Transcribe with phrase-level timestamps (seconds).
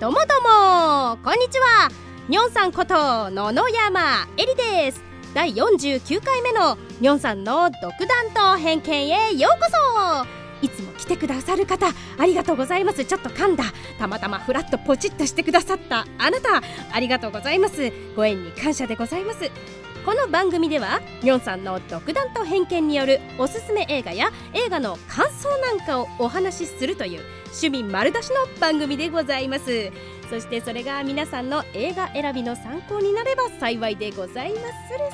[0.00, 1.90] どうもどうもこんにちは。
[2.28, 5.02] にょんさんこと野々山えりです。
[5.34, 7.92] 第49回目のにょんさんの独
[8.32, 9.66] 断と偏見へようこ
[10.22, 10.64] そ。
[10.64, 13.04] いつも来てくださる方ありがとうございます。
[13.04, 13.64] ちょっと噛んだ。
[13.98, 16.62] たまたまフラッとポチッとしてくださったあなた
[16.92, 17.90] ありがとうございます。
[18.14, 19.50] ご縁に感謝でございます。
[20.08, 29.92] この番組ではにょんさんの独断と偏見によるおすすめ映画や映画の感想なんかをお話しするという趣味丸出しの番組でございます。
[30.30, 34.64] そしてそれが皆さんの映画選びの参考になれば幸いでございます。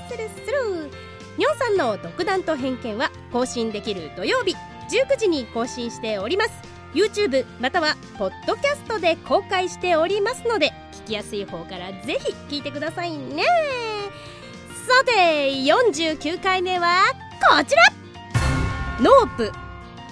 [0.09, 0.91] スルスルスル
[1.39, 6.53] にょんさんの独断と偏見は更新できる土曜日19時に更新しております。
[6.95, 13.94] YouTube またはポッドキャストで公開しておりますので聞きやすい方からぜひ聞いてくださいね。
[14.87, 17.05] さて49回目は
[17.51, 17.83] こちら
[19.01, 19.51] 「ノープ」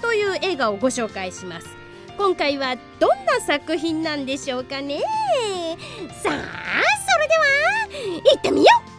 [0.01, 1.67] という映画をご紹介します。
[2.17, 4.99] 今回はどんな作品なんでしょうかね。
[6.23, 6.41] さあそれでは
[8.23, 8.92] 行ってみよう。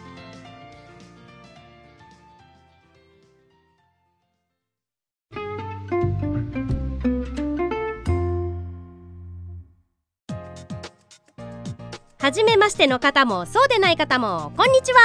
[12.25, 14.99] はじめましての方もそうでない方もこんにちは。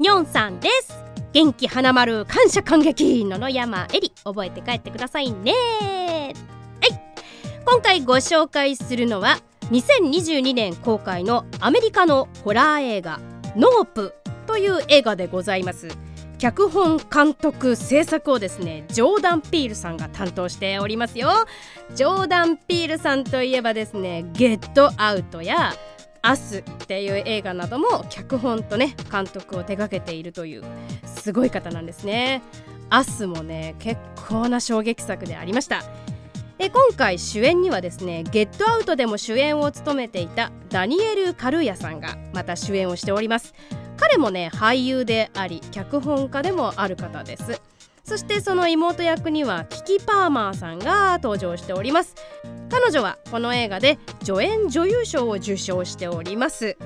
[0.00, 0.92] にょんさんです。
[1.32, 4.12] 元気花丸感謝感激野々山えり。
[4.24, 5.52] 覚えて帰ってくださいね。
[5.52, 7.00] はい。
[7.64, 9.38] 今回ご紹介するのは
[9.70, 13.20] 2022年公開のアメリカのホラー映画
[13.54, 14.14] 「ノープ」
[14.48, 15.86] という映画でございます。
[16.38, 21.30] 脚本監督制作をですねジョーダン・ピールさんが担当しておりますよ。
[21.94, 25.72] ジョーダン・ピールさんといえばですね「ゲットアウト」や
[26.22, 30.64] アスっていう映画なども脚本とね監督を手掛けているという
[31.04, 32.42] すごい方なんですね。
[32.90, 35.82] アスもね結構な衝撃作でありました。
[36.58, 43.54] で今回主演にはですねゲットアウトでも主演を務めていたダニエル・カルーヤさんがまた主演をしております。
[43.96, 47.60] 彼もね俳優であり脚本家でもある方です。
[48.04, 52.14] そしてその妹役にはキキ・パーマーさんが登場しております。
[52.70, 56.76] 彼女はこの映画で助演女優賞を受賞しております。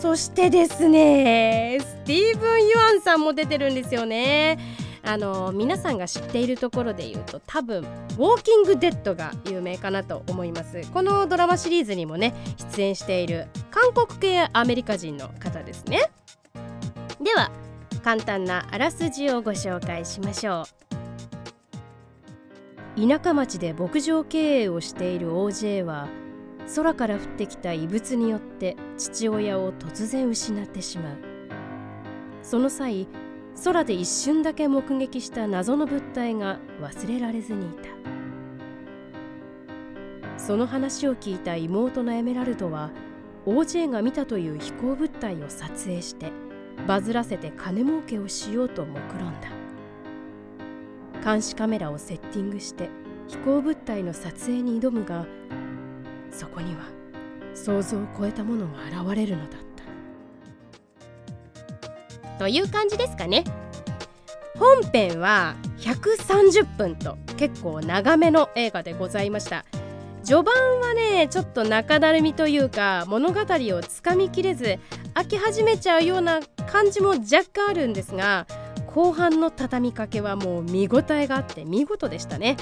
[0.00, 4.58] そしてですねスティーブン・ユアンさんも出てるんですよね。
[5.02, 7.80] あの皆さんが知っているところで言うと多分
[8.16, 10.80] 「ウォーキング・デッド」が有名かなと思います。
[10.92, 12.34] このドラマシリーズにもね
[12.76, 16.10] 出演している韓国系アメリカ人の方ですね。
[17.22, 17.50] では
[18.02, 20.93] 簡単なあらすじをご紹介しましょう。
[22.96, 26.08] 田舎町で牧場経営をしている OJ は
[26.76, 31.16] 空から降ってきた異物によって父親を突然失ってしまう。
[32.42, 33.08] その際
[33.64, 37.88] 空で一瞬だけ目撃した謎の物体が忘れられずにいた。
[40.38, 42.90] その話を聞いた妹のエメラルドは
[43.46, 46.30] OJ が見たという飛行物体を撮影して
[46.86, 49.63] バズらせて金儲けをしようと目論んだ。
[51.24, 52.90] 監視カメラをセッティングして
[53.28, 55.24] 飛行物体の撮影に挑むが
[56.30, 56.82] そこには
[57.54, 59.64] 想像を超えたものが現れるのだった。
[62.38, 63.44] という感じですかね。
[64.58, 69.64] 本編は130分と結構長めの映画でございました。
[70.24, 74.78] 序盤はねちょっと中だるみというか物語をつかみきれず
[75.14, 78.46] 飽き始めちゃうような感じも若干あるんですが
[78.94, 82.56] 後半の畳みかけはもう見応えがあって見事でしたね。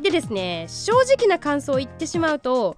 [0.00, 2.76] でですね正直な感想を言ってしまうと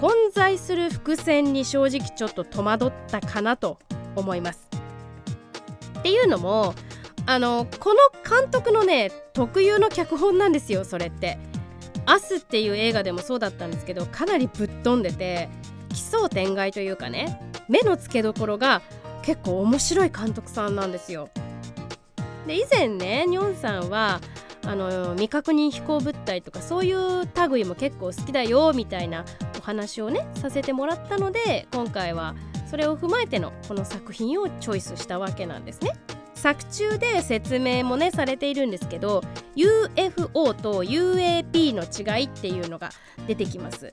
[0.00, 3.78] 混在する伏線に正直ちょっと戸惑ったかなと
[4.16, 4.68] 思います。
[5.98, 6.74] っていうのも
[7.26, 7.98] あのこの
[8.28, 11.38] 監督のね特有の脚本なんですよそれって
[12.06, 15.50] 「アスっていう映画でもそうだったんですけどかなりぶっ飛んでて
[15.90, 18.80] 奇想天外というかね目の付けどころが
[19.20, 21.28] 結構面白い監督さんなんですよ。
[22.48, 24.20] で以前ねニョンさんは
[24.64, 29.24] あの未確認飛行物体とかそういう類も結構好きだよみたいな
[29.58, 32.34] お話をねさせてもらったので今回は
[32.68, 35.92] それを踏まえてのこの作品をチョイスしたわけなんですね。
[36.34, 39.22] 作中で説明もねされているんですけど
[39.56, 42.90] UFO と UAP の違いっていうのが
[43.26, 43.92] 出てきます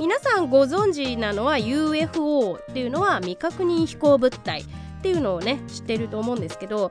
[0.00, 4.64] 皆さんご存知なのは UFO っていうのは未確認飛行物体っ
[5.02, 6.90] ていうのをね知ってると思うんですけど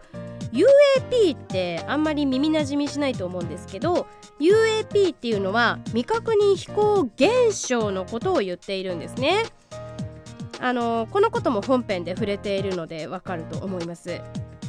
[0.54, 4.08] UAP ってあんまり耳なじみしないと思うんですけど
[4.40, 9.44] UAP っていうのは未確認飛行現象のことを言っているんですね。
[10.60, 14.22] あのこのことも本編で触れているのでわかると思います。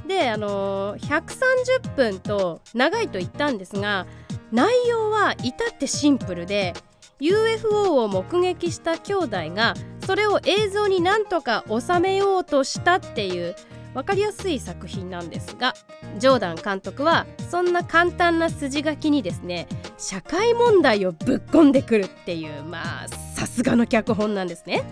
[0.07, 4.07] であの130分と長いと言ったんですが
[4.51, 6.75] 内容は至ってシンプルで
[7.21, 9.75] UFO を目撃した兄弟が
[10.05, 13.55] それを映像になんとか収めようとしたっていう
[13.95, 15.75] 分かりやすい作品なんですが
[16.19, 19.67] ジョーダン監督はそんな簡単な筋書きにですね
[19.99, 24.85] 社会問題をぶっ込んでくるっていうまあさすがの脚本なんですね。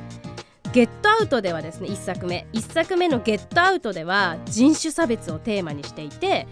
[0.72, 2.46] ゲットアウトではですね1作目。
[2.52, 6.46] 1作目のゲットアウトでは人種差別をテーマにしていて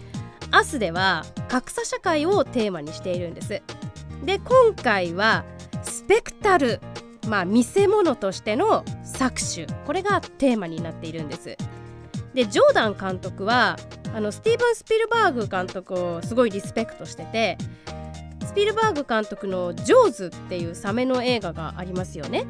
[0.51, 3.61] アスでは格差社会をテーマにしているんです。
[4.25, 5.45] で今回は
[5.83, 6.81] スペクタル
[7.27, 9.79] まあ見せ物としての搾取。
[9.85, 11.55] これがテーマになっているんです。
[12.33, 13.77] でジョーダン監督は
[14.13, 17.57] あのスティーブン・スピルバーグ監督をすごいリスペクトしてて
[18.45, 22.45] スピルバーグ監督の「ジョーズ」っていうサメの映画がありますよね。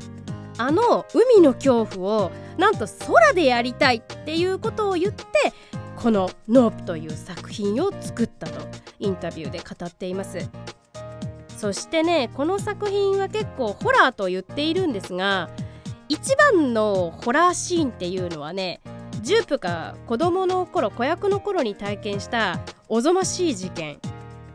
[0.58, 5.26] あの海の恐怖をなんと空でやりたいっていうことを言って
[5.96, 8.68] この「ノープ」という作品を作ったと
[9.00, 10.50] インタビューで語っています。
[11.58, 15.50] そしてねこの作品は結構ホラーと言っているんですが
[16.08, 18.80] 一番のホラーシーンっていうのはね
[19.22, 24.00] ジュープが子供の頃子役の頃に体験したおぞましい事件。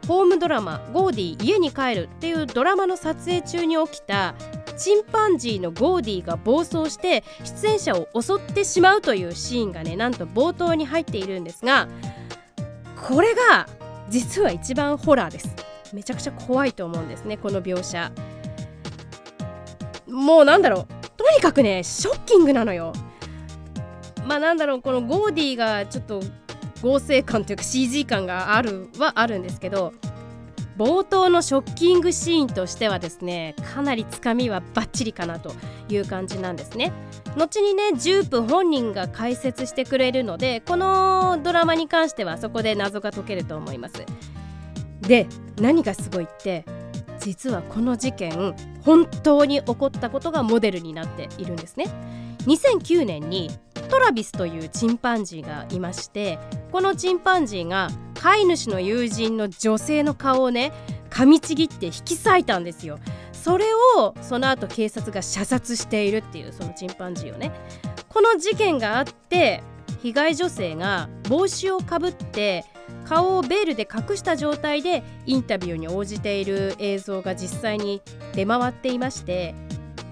[0.06, 4.34] ホームドラマ「ゴーディー家に帰る」っていうドラマの撮影中に起きた
[4.76, 11.88] チンパンジーのゴーディーが暴走して出演者を襲ってしまうというシーンがねなんと冒頭に入っているんですが
[13.08, 13.66] これが
[14.10, 15.54] 実は一番ホラーです。
[15.94, 18.12] めちゃくちゃ怖いと思うんですねこの描写。
[20.06, 20.86] もうなんだろう。
[21.16, 22.92] とにかくねショッキングなのよ。
[24.26, 26.22] まあなんだろうこのゴーディーがちょっと
[26.82, 29.92] 合成感というか CG 感があるはあるんですけど
[30.76, 35.52] 冒頭のショッキングシーンとしてはですねかなりつかみはバッチリかなと
[35.88, 36.92] いう感じなんですね。
[37.36, 44.04] 後にねジュープ本人が解説してくれるのでこのドラマに関してはそこで謎が解けると思います。
[45.00, 45.26] で
[45.60, 46.64] 何がすごいって
[47.20, 51.86] 実はこの事件本当に起こったことがモデルになっているんですね。
[52.46, 53.50] 2009年に
[53.94, 56.40] トラビスというチンパンジーがいまして
[56.72, 60.72] このチンパンジーが飼い主の友人の女性の顔をね
[61.10, 62.98] 噛みちぎって引き裂いたんですよ。
[63.32, 67.52] それをその後警察が射殺しているっていうそのチンパンジーをね。
[68.08, 69.62] この事件があって
[70.02, 72.64] 被害女性が帽子をかぶって
[73.04, 78.02] 顔をベールで隠した状態でインタビューに応じている映像が実際に
[78.34, 79.54] 出回っていまして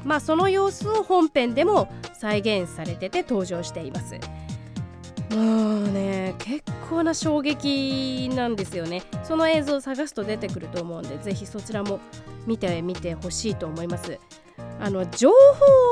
[0.05, 4.15] まあその様子を本編でも再現されてて登場しています。
[5.35, 9.03] もうね結構な衝撃なんですよね。
[9.25, 11.99] その映像を探すと出てくると思うんでぜひそちらも
[12.47, 14.21] 見てみてほしいと思います。
[14.81, 15.31] あの情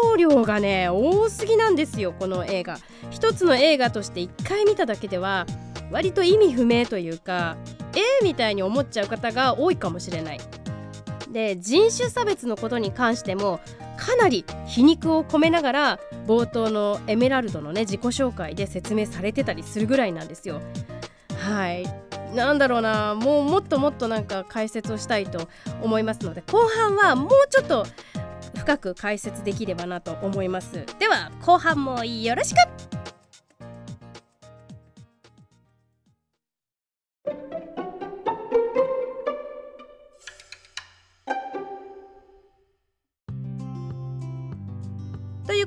[0.06, 2.78] 報量がね多すぎなんですよこの映画。
[3.10, 5.46] 一つの映画として1回見ただけでは
[5.90, 7.56] 割と意味不明というか
[7.96, 10.40] えー、みたいに思っちゃう方が多いかもしれない。
[11.32, 13.60] で人種差別のことに関しても
[13.96, 20.60] かなり皮肉を込めながら冒頭のエメラルドのね自己紹介で説明されてたりするぐらいなんですよ。
[21.38, 21.86] はい。
[22.34, 23.14] なんだろうな。
[23.14, 25.48] もうもっともっとなんか解説をしたいと
[25.82, 27.86] 思いますので後半はもうちょっと
[28.56, 30.84] 深く解説できればなと思います。
[30.98, 33.00] では後半もよろしく!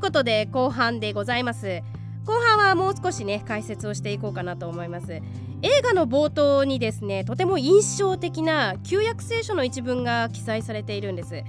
[0.04, 1.82] ことで後半でございます。
[2.26, 5.14] 後半はもう少しね解説をしていこうかなと思います。
[5.14, 5.22] 映
[5.82, 11.42] 画の冒頭にですねとても印象的な旧約聖書の一文が記載されているんです。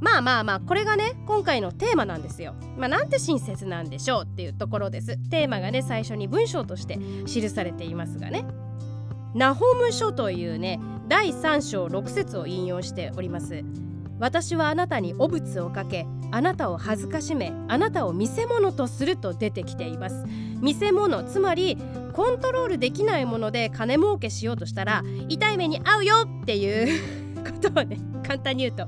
[0.00, 2.56] まあまあまあこれがね今回のテーマなんですよ。
[2.76, 5.16] まあなんて親切なんでしょうっていうところです。
[5.30, 8.44] テーマがね最初に文章として記されていますがね。
[9.32, 13.62] ナホム書というね第3章6節を引用しております。
[14.22, 20.24] 私はあなたに汚物をかけあなたを恥ずかしめあなたを見せ物とすると出てきています。
[20.60, 21.76] 見せ物つまり
[22.12, 27.02] コントロールできないもので金儲けしようとしたら痛い目に遭うよっていう
[27.42, 28.86] ことをね簡単に言うと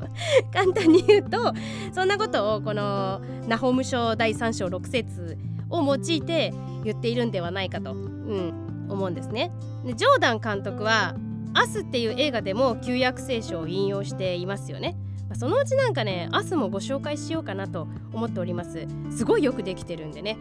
[0.52, 1.52] 簡単に言うと
[1.92, 5.36] そんなことをこのナホム書第3章6節
[5.68, 9.50] を用いて言っているんではないかと、うん、思うんですね。
[9.84, 11.16] でジョーダン監督は
[11.54, 14.96] 「アス」っていう映画でも旧約聖書を引用していますよね。
[15.34, 18.86] そのうちなんかね明日もご紹介しようかなと思っております。
[19.10, 20.38] すごいよくできてるんでね。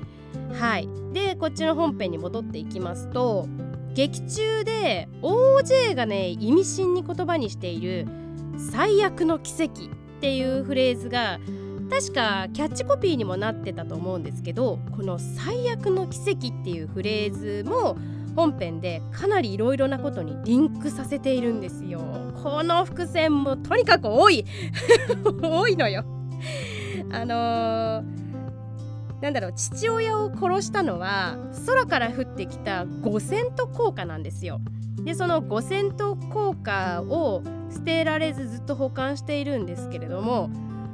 [0.54, 0.88] はい。
[1.14, 3.48] でこっちの本編に戻っていきますと
[3.94, 8.08] 劇中で OJ がね意味深に言葉にしている
[8.72, 9.88] 最悪の奇跡っ
[10.22, 11.40] ていうフレーズが
[11.90, 17.98] 確かキャッチコピーにもなってたと思うんですけどこの最悪の奇跡っていうフレーズも
[18.36, 22.00] 本編でかなりいろいろなことにリンクさせているんですよ。
[22.42, 24.46] この伏線もとにかく多い。
[25.42, 26.04] 多いのよ。
[27.12, 28.04] あのー、
[29.22, 29.54] なんだろう。
[29.54, 34.60] 父親を殺したのは空から降ってきた五線と効果なんですよ。
[35.04, 40.50] でその五線と効果を捨てられずずっと保管しているんですけれども、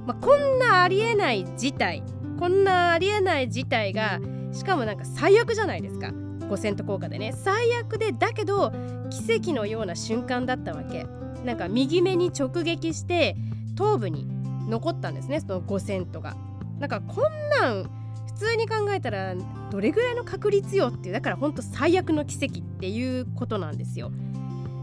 [0.07, 2.03] まあ、こんなありえない事態
[2.39, 4.19] こんなありえない事態が
[4.51, 6.11] しかもなんか最悪じゃないですか。
[6.49, 8.71] 5%効果でね最悪でだけど
[9.09, 11.05] 奇跡のような瞬間だったわけ。
[11.43, 13.37] なんか右目に直撃して
[13.75, 14.27] 頭部に
[14.67, 16.35] 残ったんですねその5セントが。
[16.79, 17.83] なんかこんなん
[18.27, 19.35] 普通に考えたら
[19.69, 24.11] どれぐらいの確率よっていうだからほんと最悪の奇跡っていうことなんですよ。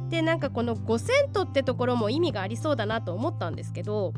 [0.09, 4.15] でなんかこの5セントってところも意味がありそうだなと思ったんですけど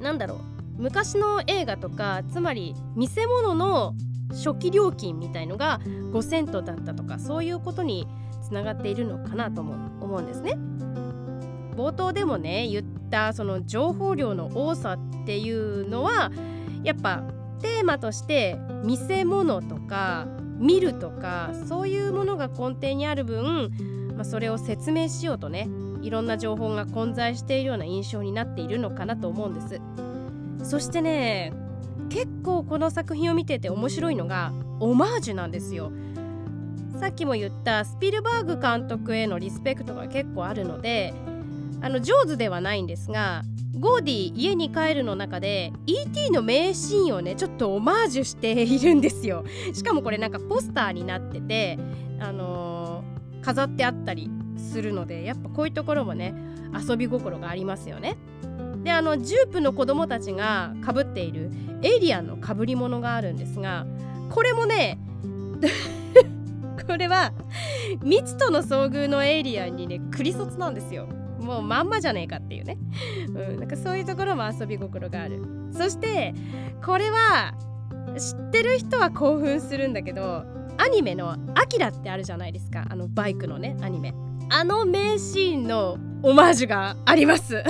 [0.00, 0.38] なんだろう。
[0.78, 3.94] 昔の映画とかつまり見せ物の
[4.36, 8.06] 初期料金みたいのが5セントだったとかそういうことに
[8.42, 9.74] つながっているのかなとも
[10.04, 10.56] 思うんですね。
[11.76, 16.30] 冒頭でもね言ったその情報量の多さっていうのは
[16.84, 17.22] やっぱ
[17.60, 20.26] テーマとして見せ物とか
[20.58, 25.68] 見るとかそういうものが根底にある分、まあ、それを説明しようとね
[26.00, 29.80] いろんな情報が混在しているような印象になっているのかなと思うんです
[30.62, 31.52] そしてね
[32.08, 35.92] 結構この作品を見てて面白いのがオマージュなんですよ
[36.98, 41.12] さっきも言ったスピルバーグ監督へのリスペクトが結構あるので
[41.82, 43.42] あのジョーズではないんですが
[43.78, 46.30] ゴーディ家に帰るの中で E.T.
[46.30, 49.44] の名シーンをねちょっとオマージュしているんですよ
[49.74, 51.78] しかもこれなんかポスターになってて
[52.18, 56.34] あのー、飾ってあったりするのでやっぱこういうところもね
[56.88, 58.16] 遊び心がありますよね
[58.86, 61.50] であのジュープの子供たちがかぶっている
[61.82, 63.84] エイリアンのかぶり物があるんですが
[64.30, 65.00] これもね
[66.86, 67.32] これは
[68.04, 71.08] 未知との遭遇のエイリアンにねクリソツなんですよ。
[71.40, 72.78] もうまんまじゃねえかっていうね、
[73.28, 75.42] うん、なんかそういうところも遊び心がある。
[75.72, 76.32] そして
[76.84, 77.54] これは
[78.16, 80.44] 知ってる人は興奮するんだけど
[80.78, 82.86] アニメの「アキラ」ってあるじゃないですか。
[82.88, 84.14] あのバイクのねアニメ。
[84.48, 87.64] あの名シーンのオマージュがあります。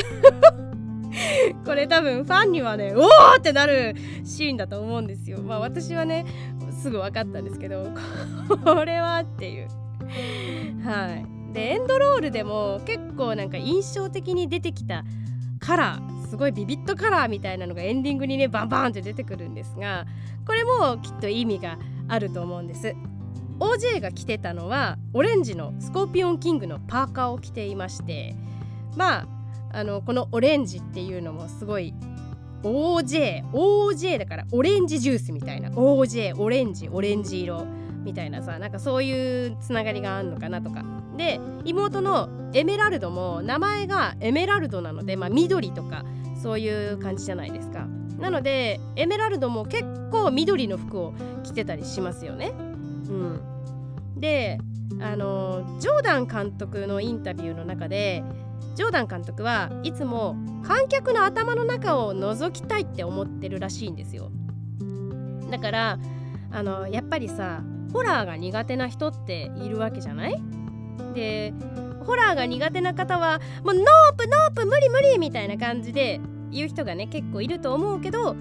[1.64, 3.94] これ多分ファンにはねおーってなる
[4.24, 5.42] シーンだと思うんですよ。
[5.42, 6.26] まあ私はね
[6.70, 7.90] すぐ分かったんですけど
[8.64, 9.68] これはっていう。
[10.84, 11.26] はい。
[11.52, 15.04] でエンドロールでも結構なんか印象的に出てきた
[15.58, 20.06] カラーすごいビビットカラーみたいなのがエンディングにねバンバンって出てくるんですが
[20.46, 22.94] これもきっと意味があると思うんです。
[23.58, 28.36] OJ が着てたのはオレンジのスコーピオンキングのパーカーを着ていまして
[28.96, 29.35] まあ
[29.72, 31.94] あのこのオレンジっていうのもすごい
[32.62, 37.64] OJ OJ だからオレンジジュースみたいな OJ オレンジオレンジ色
[38.02, 40.84] みたいなさなんかそういうつながりがあるのかなとか。
[41.16, 46.04] で妹のエメラルドも名前がエメラルドなので、まあ、緑とか
[46.42, 47.86] そういう感じじゃないですか。
[48.18, 52.52] なのでエメラルドも結構緑の服を着てたりしますよね。
[53.08, 53.40] うん。
[54.16, 54.58] で
[55.00, 58.22] あのジョーダン監督のインタビューの中で
[58.76, 64.30] ジョーダン監督はいつも観客の頭の中を覗きたいって思ってるらしいんですよ。
[65.50, 65.98] だから
[66.52, 70.40] あのやっぱりさホラーが苦手な人っているわけじゃない？
[71.14, 71.54] で
[72.04, 78.36] ホラーが苦手な方はもうノープノープ無理無理みたいな感じで言う人がね結構いると思うけど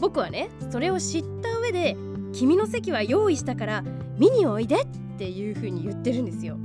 [0.00, 1.96] 僕はねそれを知った上で
[2.32, 3.84] 君の席は用意したから
[4.18, 4.86] 見においでっ
[5.16, 6.58] ていう風に言ってるんですよ。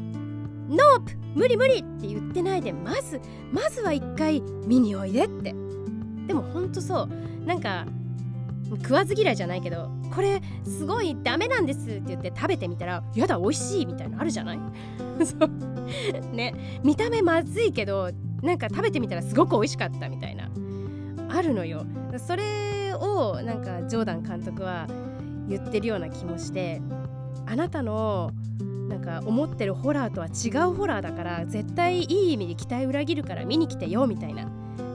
[0.70, 3.22] ノープ無理無理って言ってないでまず
[3.52, 5.56] まずは一回見においでって。
[6.28, 7.46] でもほんとそう。
[7.46, 7.86] なんか
[8.82, 14.60] 食わず嫌いじゃないけどこれすごいダメなんですって言って食べてみたらやだ美味しいみたいなのあるじゃない？
[15.26, 16.36] そう。
[16.36, 16.80] ね。
[16.84, 18.10] 見た目まずいけど
[18.42, 20.50] なんか食べてみたらすごく美味しかったみたいな。
[21.30, 21.86] あるのよ。
[22.18, 24.88] それをなんかジョーダン監督は
[25.48, 26.82] 言ってるような気もして
[27.46, 28.32] あなたの
[28.88, 34.46] なんか思ってるホラーとは違うホラーだから絶対いい意味で期待裏切るから見に来てよみたいな。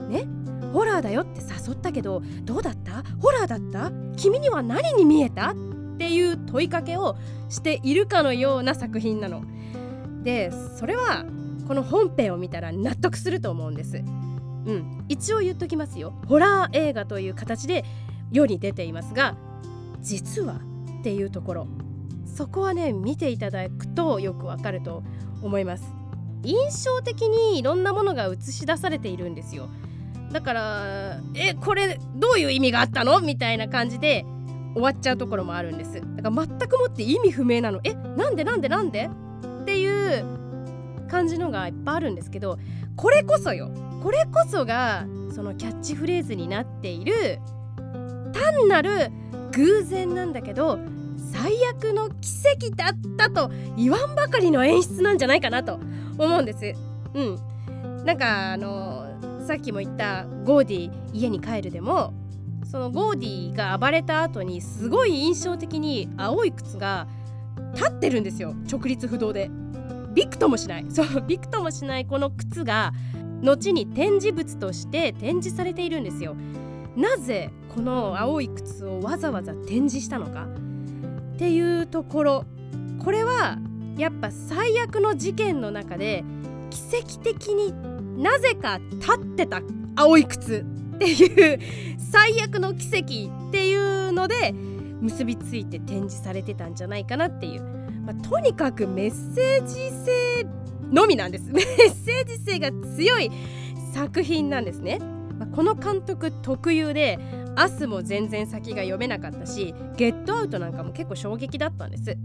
[0.09, 0.27] ね？
[0.73, 3.03] ホラーだよって誘ったけどどうだった？
[3.19, 3.91] ホラーだった？
[4.17, 5.51] 君には何に見えた？
[5.51, 5.55] っ
[5.97, 7.15] ていう問いかけを
[7.49, 9.43] しているかのような作品なの。
[10.23, 11.25] でそれは
[11.67, 13.97] この本編を見たら納得すると思うんです。
[13.97, 14.01] う
[14.71, 16.13] ん、一応言っときますよ。
[16.27, 17.85] ホラー映画という形で
[18.31, 19.35] 世に出ていますが
[20.01, 20.55] 実は
[20.99, 21.67] っていうところ。
[22.35, 25.03] そこはね見ていただくとよくわかると
[25.41, 25.83] 思います。
[26.43, 29.69] 印象的にいろんなものが映し出されているんですよ。
[30.31, 33.21] だからえこれどういう意味があったの？
[33.21, 34.25] みたいな感じで
[34.73, 36.01] 終わっちゃうところもあるんです。
[36.15, 37.79] だから全くもって意味不明なの。
[37.83, 38.43] えなんで？
[38.43, 38.67] なんで？
[38.67, 39.09] なんで？
[39.61, 40.25] っていう
[41.07, 42.57] 感じのがいっぱいあるんですけど
[42.95, 43.69] これこそよ。
[44.01, 47.39] これこそがそのキャッチフレーズになっている
[48.33, 49.11] 単なる
[49.51, 50.79] 偶然なんだけど
[51.33, 55.79] 最悪の奇跡だったと言わんばかりの演出なんじゃないかなと
[56.19, 56.75] 思うんです。
[57.15, 59.07] うん、なんかあの
[59.45, 62.13] さっきも言ったゴーディ家に帰るでも
[62.69, 67.07] そのゴーディが暴れた後にすごい印象的に青い靴が
[67.73, 68.53] 立ってるんですよ。
[68.71, 69.49] 直立不動で。
[70.13, 70.85] びくともしない。
[70.89, 72.93] そうびくともしないこの靴が
[73.41, 76.35] 後に展示物として展示されているんですよ。
[76.95, 80.47] なぜこの青い靴をわざわざ展示したのか。
[81.33, 82.45] っていうところ。
[83.03, 83.57] これは
[83.97, 86.23] やっぱ最悪の事件の中で
[86.69, 87.73] 奇跡的に
[88.21, 89.61] なぜか立ってた
[89.95, 90.65] 青い靴。
[90.93, 91.59] っていう
[91.97, 94.53] 最悪の奇跡っていうので
[95.01, 97.61] 結びついて展示されてたんじゃないかなっていう、
[98.05, 99.75] まあ、とにかくメッセージ
[100.05, 100.45] 性
[100.91, 101.49] のみなんです。
[101.51, 101.65] メッ
[102.05, 103.31] セージ性が強い
[103.93, 104.99] 作品なんですね、
[105.37, 107.19] まあ、この監督特有で
[107.57, 112.17] 明日も全然先が読めなかったしゲットアウトなんかも結構衝撃だったんです。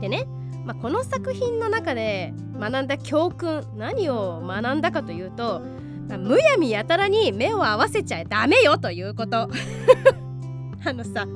[0.00, 0.24] でね、
[0.64, 5.60] まあ、この作品の中で学んだ教訓何を学んだかというと、
[6.08, 9.48] まあ、むやみやたらに目を合わせちゃダメよということ。
[10.82, 11.26] あのさ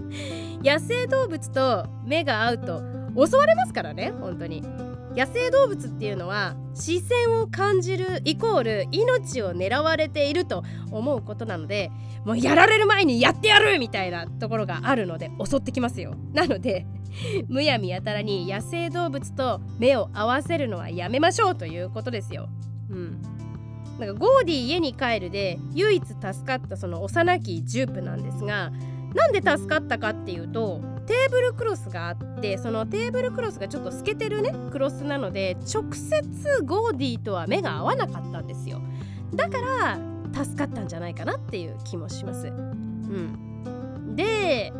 [0.62, 2.80] 野生動物と目が合うと
[3.26, 4.62] 襲われますからね本当に。
[5.16, 11.90] 野生動物っていうのは視線を感じるイコール命を狙われていると思うことなので
[12.24, 16.16] もうやられる前にやってやるみたいなところがあるので襲ってきますよ。
[16.32, 16.86] なので
[17.48, 22.48] むやみやたらに野生動物と目を合わせるのはやめましょうということですよ。
[22.90, 23.22] うん。
[23.98, 28.72] なんかゴーディー家に帰るで唯一助かったその幼きジュープなんですが
[29.14, 38.80] なんで助かったかっていうとテーブルクロスがあってそのテーブルクロスがちょっと透けてるねクロスなので直接ゴーディーとは目が合わなかったんですよ
[39.34, 39.98] だから
[40.44, 42.48] 助かったんじゃないかなっていう気もします。
[42.48, 44.72] うん、で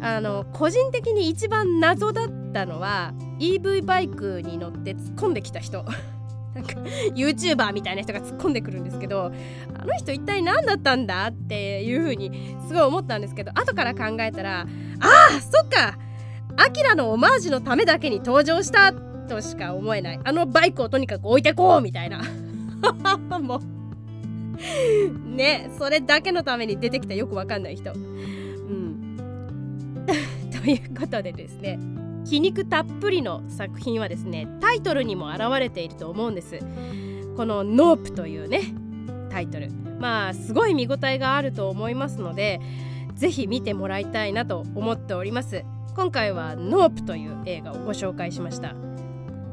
[0.00, 5.84] あの個人的に一番謎だったのは EV バイクに乗って突っ込んできた人。
[6.54, 6.74] なんか
[7.14, 9.32] YouTuber みたいな人が突っ込んでくるんですけど
[9.78, 14.66] あの人一体何だったんだっていう風にすごい思ったんですけど後から考えたらあ
[15.00, 15.98] あそっか
[16.56, 18.92] アキラのオマージュのためだけに登場した
[19.28, 20.20] としか思えない。
[20.22, 22.22] あのバイクをとにかく置いてこうみたいな。
[23.40, 23.60] もう。
[25.28, 27.92] ねそれだけのために出てきたよくわかんない人。
[27.92, 29.16] うん。
[30.52, 31.78] ということでですね。
[32.24, 36.58] 皮肉たっぷりの作品はですねタイトルにも表れていると思うんです。
[37.36, 38.74] この「ノープ」というね
[39.30, 39.70] タイトル。
[39.98, 42.60] まあすごい見応えがあると思いますので
[43.14, 45.64] ぜひ見てもらいたいなと思っております。
[45.94, 48.74] 今回は「ノープ」という映画をご紹介しました。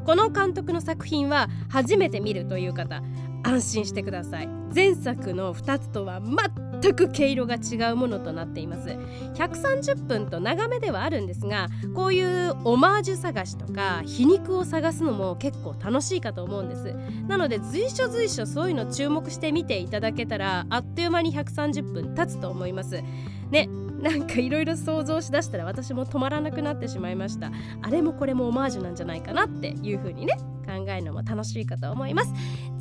[0.04, 3.02] この監督の作品は初めて見るという方
[3.42, 4.48] 安心してください。
[4.74, 8.88] 前作の2つとは全く毛色が違うものとなっています。
[9.34, 16.94] 130分と長めではあるんですがこういうオマージュ探しとか皮肉を探すのも結構楽しいかと思うんです。
[17.28, 23.02] なので随所随所そういうの注目して見ていただけたらあっという間に130分経つと思います。
[23.50, 23.68] ね
[24.02, 27.52] なんかいろいろ想像しだしたら私も止まらなくなってしまいました。
[27.82, 30.34] あれもこれもオマージュなんじゃないかなっていう風にね
[30.66, 32.32] 考えるのも楽しいかと思います。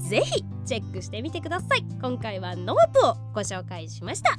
[0.10, 1.86] ぜひチェックしてみてください。
[2.02, 4.36] 今回はノープをご紹介しました。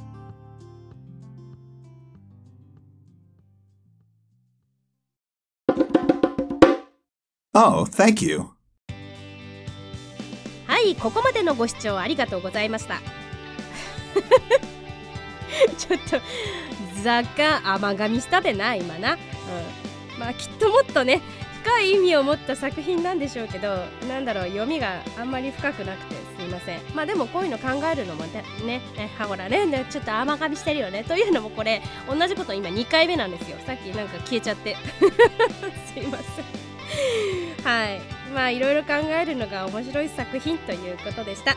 [7.54, 8.46] Oh, thank you.
[10.66, 13.00] はいここまでのご視聴ありがとうございました。
[15.78, 16.18] ちょっと
[17.02, 21.20] 雑貨甘噛みしたでな今な、うん、まあきっともっとね
[21.62, 23.76] 深い意味を持った作品なんでしょうけど
[24.08, 26.80] なんだろう読みがあんまり深くなくてすいません。
[26.94, 28.80] まあでもこういうの考えるのもねね
[29.16, 31.04] はほらねねちょっと甘噛みしてるよね。
[31.04, 33.56] というのもこれ同じこと今2回目なんですよ。
[33.64, 34.76] さっきなんか消えちゃって。
[35.94, 37.64] すいません。
[37.64, 38.00] はい。
[38.34, 41.52] まあいろいろ考えるのが面白い作品ということでした。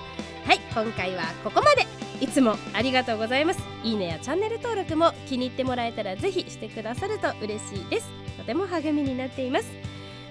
[0.46, 1.95] はい今回はここまで。
[2.22, 3.60] いつもありがとうございます。
[3.84, 8.10] いいねやチャンネル登録も気に入ってもらえたらぜひしてくださると嬉しいです。
[8.38, 9.66] とても励みになっています。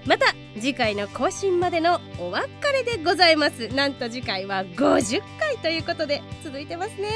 [0.06, 3.68] また次回の更新までのお別れでございます。
[3.68, 7.08] なんと次回は50回ということで続いてますね。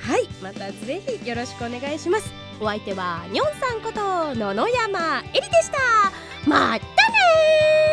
[0.00, 2.30] はいまたぜひよろしくお願いします。
[2.60, 5.78] お相手はにょんさんこと野々山えりでした。
[6.46, 7.89] またね